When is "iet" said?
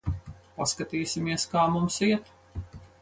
2.09-2.33